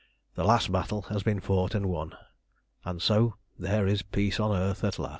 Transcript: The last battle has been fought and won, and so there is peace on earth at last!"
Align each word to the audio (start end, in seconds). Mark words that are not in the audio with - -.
The 0.33 0.43
last 0.43 0.71
battle 0.71 1.03
has 1.13 1.21
been 1.21 1.39
fought 1.39 1.75
and 1.75 1.85
won, 1.85 2.15
and 2.83 2.99
so 2.99 3.35
there 3.59 3.85
is 3.85 4.01
peace 4.01 4.39
on 4.39 4.51
earth 4.57 4.83
at 4.83 4.97
last!" 4.97 5.09